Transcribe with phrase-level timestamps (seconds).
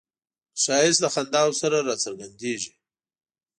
[0.61, 2.73] ښایست د خنداوو سره راڅرګندیږي